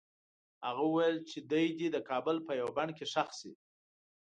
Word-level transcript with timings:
هغه 0.67 0.83
وویل 0.85 1.17
چې 1.29 1.39
دی 1.51 1.65
دې 1.77 1.87
د 1.91 1.97
کابل 2.09 2.37
په 2.47 2.51
یوه 2.59 2.71
بڼ 2.77 2.87
کې 2.97 3.05
ښخ 3.13 3.29
شي. 3.39 3.51